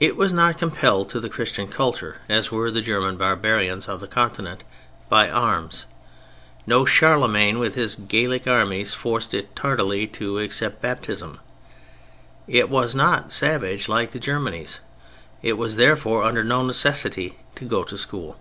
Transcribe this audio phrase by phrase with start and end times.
[0.00, 4.08] It was not compelled to the Christian culture, as were the German barbarians of the
[4.08, 4.64] Continent,
[5.10, 5.84] by arms.
[6.66, 11.38] No Charlemagne with his Gallic armies forced it tardily to accept baptism.
[12.48, 14.80] It was not savage like the Germanies;
[15.42, 18.38] it was therefore under no necessity to go to school.